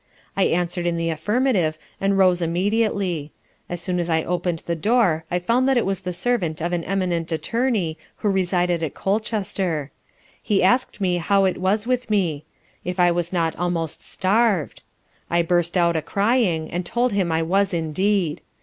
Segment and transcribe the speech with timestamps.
[0.35, 3.31] I answer'd in the affirmative, and rose immediately;
[3.69, 6.83] as soon as I open'd the door I found it was the servant of an
[6.85, 9.91] eminent Attorney who resided at Colchester.
[10.41, 12.45] He ask'd me how it was with me?
[12.83, 14.81] if I was not almost starv'd?
[15.29, 18.41] I burst out a crying, and told him I was indeed.